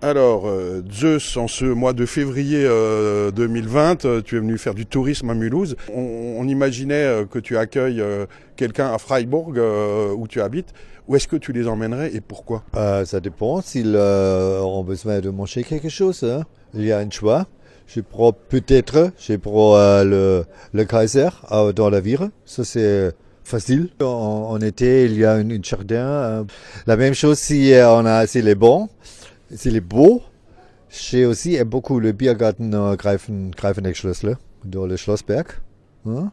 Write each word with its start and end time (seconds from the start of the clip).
Alors, 0.00 0.46
euh, 0.46 0.80
Zeus, 0.92 1.36
en 1.36 1.48
ce 1.48 1.64
mois 1.64 1.92
de 1.92 2.06
février 2.06 2.64
euh, 2.64 3.32
2020, 3.32 4.04
euh, 4.04 4.22
tu 4.22 4.36
es 4.36 4.38
venu 4.38 4.56
faire 4.56 4.74
du 4.74 4.86
tourisme 4.86 5.28
à 5.30 5.34
Mulhouse. 5.34 5.74
On, 5.92 6.36
on 6.38 6.46
imaginait 6.46 6.94
euh, 7.04 7.24
que 7.24 7.40
tu 7.40 7.56
accueilles 7.56 8.00
euh, 8.00 8.26
quelqu'un 8.56 8.92
à 8.92 8.98
Freiburg, 8.98 9.54
où 10.16 10.28
tu 10.28 10.40
habites. 10.40 10.72
Où 11.08 11.16
est-ce 11.16 11.26
que 11.26 11.36
tu 11.36 11.52
les 11.52 11.66
emmènerais 11.66 12.14
et 12.14 12.20
pourquoi? 12.20 12.62
Ça 12.74 13.18
dépend 13.20 13.60
s'ils 13.62 13.96
ont 13.96 14.84
besoin 14.84 15.20
de 15.20 15.30
manger 15.30 15.64
quelque 15.64 15.88
chose. 15.88 16.22
hein. 16.22 16.42
Il 16.74 16.84
y 16.84 16.92
a 16.92 16.98
un 16.98 17.10
choix. 17.10 17.46
Je 17.86 18.00
prends 18.02 18.32
peut-être, 18.32 19.10
je 19.18 19.34
prends 19.36 19.76
le, 20.04 20.44
le 20.74 20.84
Kaiser 20.84 21.30
dans 21.74 21.88
la 21.88 22.00
ville. 22.00 22.28
Ça 22.44 22.62
c'est 22.62 23.12
facile. 23.42 23.88
En, 24.02 24.04
en 24.50 24.60
été, 24.60 25.06
il 25.06 25.14
y 25.16 25.24
a 25.24 25.32
un, 25.32 25.48
jardin. 25.62 26.44
La 26.86 26.96
même 26.98 27.14
chose 27.14 27.38
si 27.38 27.72
on 27.82 28.04
a 28.04 28.26
s'il 28.26 28.46
est 28.46 28.54
bon, 28.54 28.90
s'il 29.54 29.76
est 29.76 29.80
beau. 29.80 30.22
J'ai 30.90 31.26
aussi 31.26 31.54
aime 31.56 31.68
beaucoup 31.68 32.00
le 32.00 32.12
Biergarten 32.12 32.74
euh, 32.74 32.96
Greifen, 32.96 33.50
Greifeneck-Schlössle 33.50 34.36
dans 34.64 34.86
le 34.86 34.96
Schlossberg. 34.96 35.46
hein. 36.06 36.30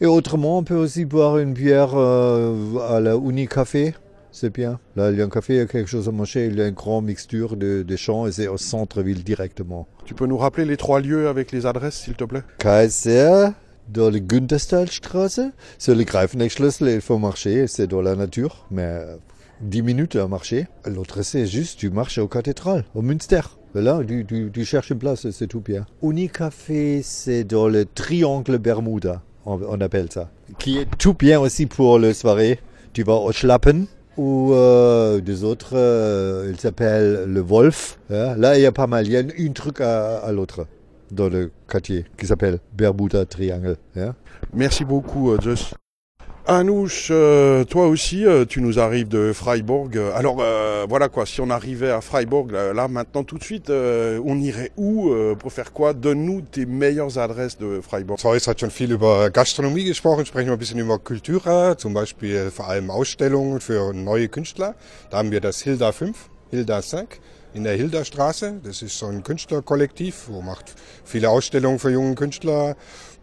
Et 0.00 0.06
autrement, 0.06 0.58
on 0.58 0.64
peut 0.64 0.74
aussi 0.74 1.04
boire 1.04 1.38
une 1.38 1.52
bière 1.52 1.92
euh, 1.94 2.78
à 2.88 3.00
la 3.00 3.14
Uni 3.14 3.46
Café. 3.46 3.94
C'est 4.32 4.52
bien. 4.52 4.80
Là, 4.96 5.12
il 5.12 5.18
y 5.18 5.22
a 5.22 5.24
un 5.24 5.28
café, 5.28 5.54
il 5.54 5.56
y 5.58 5.60
a 5.60 5.66
quelque 5.66 5.88
chose 5.88 6.08
à 6.08 6.10
manger, 6.10 6.46
il 6.46 6.56
y 6.58 6.60
a 6.60 6.66
une 6.66 6.74
grande 6.74 7.04
mixture 7.04 7.56
de, 7.56 7.84
de 7.84 7.96
champs 7.96 8.26
et 8.26 8.32
c'est 8.32 8.48
au 8.48 8.56
centre-ville 8.56 9.22
directement. 9.22 9.86
Tu 10.04 10.14
peux 10.14 10.26
nous 10.26 10.36
rappeler 10.36 10.64
les 10.64 10.76
trois 10.76 10.98
lieux 10.98 11.28
avec 11.28 11.52
les 11.52 11.66
adresses, 11.66 12.00
s'il 12.00 12.14
te 12.14 12.24
plaît? 12.24 12.42
Kaiser, 12.58 13.50
dans 13.88 14.10
la 14.10 14.18
Günterstallstraße, 14.18 15.52
c'est 15.78 15.94
le 15.94 16.02
Greifeneck-Schlüssel, 16.02 16.88
il 16.88 17.00
faut 17.00 17.18
marcher, 17.18 17.68
c'est 17.68 17.86
dans 17.86 18.02
la 18.02 18.16
nature, 18.16 18.66
mais 18.72 18.82
euh, 18.82 19.16
10 19.60 19.82
minutes 19.82 20.16
à 20.16 20.28
marcher. 20.28 20.66
L'autre, 20.86 21.22
c'est 21.22 21.46
juste, 21.46 21.78
tu 21.78 21.90
marches 21.90 22.18
au 22.18 22.28
cathédrale, 22.28 22.84
au 22.94 23.02
Münster. 23.02 23.40
Là, 23.74 24.00
tu, 24.06 24.24
tu, 24.24 24.50
tu 24.52 24.64
cherches 24.64 24.90
une 24.90 24.98
place, 24.98 25.28
c'est 25.30 25.46
tout 25.48 25.60
bien. 25.60 25.86
Unicafé, 26.02 27.02
c'est 27.02 27.44
dans 27.44 27.68
le 27.68 27.84
triangle 27.84 28.58
Bermuda, 28.58 29.22
on, 29.46 29.80
appelle 29.80 30.10
ça. 30.12 30.30
Qui 30.58 30.78
est 30.78 30.86
tout 30.98 31.14
bien 31.14 31.40
aussi 31.40 31.66
pour 31.66 31.98
le 31.98 32.12
soirée. 32.12 32.60
Tu 32.92 33.02
vas 33.02 33.14
au 33.14 33.32
Schlappen, 33.32 33.86
ou 34.16 34.52
euh, 34.52 35.20
des 35.20 35.44
autres, 35.44 35.72
euh, 35.74 36.48
il 36.50 36.60
s'appelle 36.60 37.24
le 37.26 37.40
Wolf. 37.40 37.98
hein. 38.10 38.36
Là, 38.36 38.56
il 38.56 38.62
y 38.62 38.66
a 38.66 38.72
pas 38.72 38.86
mal. 38.86 39.06
Il 39.06 39.12
y 39.12 39.16
a 39.16 39.22
une, 39.36 39.52
truc 39.54 39.80
à, 39.80 40.30
l'autre 40.32 40.66
dans 41.10 41.28
le 41.28 41.50
quartier 41.68 42.04
qui 42.16 42.26
s'appelle 42.26 42.58
Bermuda 42.72 43.24
Triangle. 43.26 43.76
hein. 43.96 44.14
Merci 44.52 44.84
beaucoup, 44.84 45.32
euh, 45.32 45.38
Zeus. 45.42 45.74
Anouche, 46.46 47.08
euh, 47.10 47.64
toi 47.64 47.86
aussi, 47.86 48.26
euh, 48.26 48.44
tu 48.44 48.60
nous 48.60 48.78
arrives 48.78 49.08
de 49.08 49.32
Freiburg. 49.32 49.96
Euh, 49.96 50.12
Alors 50.14 50.36
euh, 50.40 50.84
voilà 50.86 51.08
quoi, 51.08 51.24
si 51.24 51.40
on 51.40 51.48
arrivait 51.48 51.88
à 51.88 52.02
Freiburg, 52.02 52.50
là, 52.50 52.74
là, 52.74 52.86
maintenant 52.86 53.24
tout 53.24 53.38
de 53.38 53.42
suite, 53.42 53.70
euh, 53.70 54.20
on 54.26 54.38
irait 54.38 54.70
où 54.76 55.08
euh, 55.08 55.34
Pour 55.36 55.54
faire 55.54 55.72
quoi 55.72 55.94
Donne-nous 55.94 56.42
tes 56.42 56.66
meilleures 56.66 57.16
adresses 57.16 57.56
de 57.56 57.80
Freiburg. 57.80 58.18
Zeus 58.20 58.46
hat 58.46 58.60
schon 58.60 58.68
viel 58.68 58.92
über 58.92 59.30
Gastronomie 59.30 59.84
gesprochen, 59.84 60.26
sprechen 60.26 60.48
wir 60.48 60.52
ein 60.52 60.58
bisschen 60.58 60.80
über 60.80 60.98
Kultur, 60.98 61.76
zum 61.78 61.94
Beispiel 61.94 62.50
vor 62.50 62.68
allem 62.68 62.90
Ausstellungen 62.90 63.60
für 63.60 63.94
neue 63.94 64.28
Künstler. 64.28 64.74
Da 65.10 65.18
haben 65.18 65.30
wir 65.30 65.40
das 65.40 65.62
Hilda 65.62 65.92
5, 65.92 66.28
Hilda 66.50 66.82
5 66.82 67.06
in 67.54 67.64
der 67.64 67.74
Hilda-Straße. 67.74 68.60
Das 68.62 68.82
ist 68.82 68.98
so 68.98 69.06
ein 69.06 69.22
Künstlerkollektiv, 69.22 70.24
wo 70.28 70.42
macht 70.42 70.74
viele 71.04 71.30
Ausstellungen 71.30 71.78
für 71.78 71.90
junge 71.90 72.16
Künstler, 72.16 72.76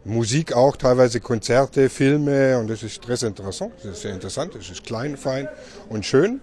Musik 0.03 0.53
auch, 0.53 0.77
teilweise 0.77 1.19
Konzerte, 1.19 1.87
Filme 1.89 2.57
und 2.57 2.69
das 2.69 2.81
ist 2.81 3.03
très 3.03 3.25
interessant, 3.25 3.73
das 3.83 3.93
ist 3.93 4.01
sehr 4.01 4.13
interessant, 4.13 4.55
das 4.55 4.69
ist 4.69 4.83
klein, 4.83 5.15
fein 5.15 5.47
und 5.89 6.05
schön. 6.05 6.41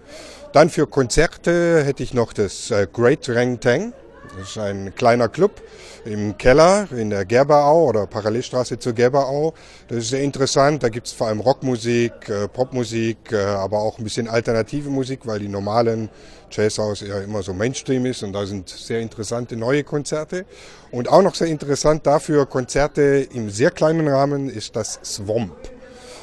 Dann 0.53 0.69
für 0.69 0.87
Konzerte 0.87 1.83
hätte 1.83 2.01
ich 2.01 2.13
noch 2.13 2.31
das 2.31 2.71
äh, 2.71 2.87
Great 2.91 3.27
Rang 3.29 3.59
Tang. 3.59 3.93
Das 4.37 4.49
ist 4.49 4.57
ein 4.57 4.93
kleiner 4.95 5.27
Club 5.27 5.61
im 6.05 6.37
Keller 6.37 6.87
in 6.91 7.09
der 7.09 7.25
Gerberau 7.25 7.89
oder 7.89 8.05
Parallelstraße 8.05 8.77
zur 8.79 8.93
Gerberau. 8.93 9.53
Das 9.87 9.99
ist 9.99 10.09
sehr 10.09 10.21
interessant. 10.21 10.83
Da 10.83 10.89
gibt's 10.89 11.11
vor 11.11 11.27
allem 11.27 11.39
Rockmusik, 11.39 12.29
äh, 12.29 12.47
Popmusik, 12.47 13.31
äh, 13.31 13.37
aber 13.37 13.79
auch 13.79 13.97
ein 13.97 14.03
bisschen 14.03 14.27
alternative 14.27 14.89
Musik, 14.89 15.21
weil 15.25 15.39
die 15.39 15.47
normalen 15.47 16.09
Jazzhaus 16.51 17.01
ja 17.01 17.19
immer 17.19 17.43
so 17.43 17.53
Mainstream 17.53 18.05
ist 18.05 18.23
und 18.23 18.33
da 18.33 18.45
sind 18.45 18.69
sehr 18.69 18.99
interessante 18.99 19.55
neue 19.55 19.83
Konzerte. 19.83 20.45
Und 20.91 21.09
auch 21.09 21.21
noch 21.21 21.35
sehr 21.35 21.47
interessant 21.47 22.05
dafür 22.05 22.45
Konzerte 22.45 23.27
im 23.33 23.49
sehr 23.49 23.71
kleinen 23.71 24.07
Rahmen 24.07 24.49
ist 24.49 24.75
das 24.75 24.99
Swamp. 25.03 25.78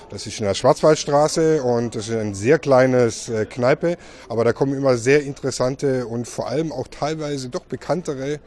Das 0.09 0.25
ist 0.27 0.39
in 0.39 0.47
der 0.47 0.55
Schwarzwaldstraße 0.55 1.63
und 1.65 1.97
das 1.97 2.09
ist 2.09 2.15
ein 2.15 2.33
sehr 2.33 2.61
kleines 2.61 3.29
äh, 3.29 3.45
Kneipe, 3.45 3.97
aber 4.29 4.45
da 4.45 4.53
kommen 4.53 4.75
immer 4.75 4.97
sehr 4.97 5.23
interessante 5.25 6.07
und 6.07 6.29
vor 6.29 6.47
allem 6.47 6.71
auch 6.71 6.87
teilweise 6.87 7.49
doch 7.49 7.65
bekanntere 7.65 8.39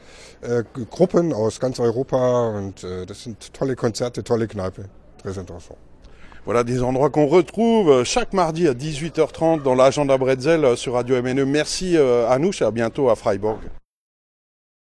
äh, 0.41 0.63
Gruppen 0.89 1.33
aus 1.33 1.59
ganz 1.59 1.79
Europa 1.79 2.49
und 2.57 2.83
äh, 2.85 3.05
das 3.05 3.23
sind 3.23 3.53
tolle 3.53 3.75
Konzerte, 3.75 4.23
tolle 4.23 4.47
Kneipe. 4.47 4.85
Très 5.21 5.37
intéressant. 5.37 5.75
Voilà 6.45 6.63
des 6.63 6.81
endroits 6.81 7.09
qu'on 7.09 7.27
retrouve 7.27 8.05
chaque 8.05 8.31
mardi 8.31 8.67
à 8.67 8.73
18h30 8.73 9.61
dans 9.61 9.75
l'agenda 9.75 10.17
Bretzel 10.17 10.63
euh, 10.63 10.75
sur 10.77 10.93
Radio 10.93 11.21
MNE. 11.21 11.43
Merci 11.43 11.97
euh, 11.97 12.29
Anouche 12.29 12.61
et 12.61 12.65
à 12.65 12.71
bientôt 12.71 13.09
à 13.09 13.17
Freiburg. 13.17 13.59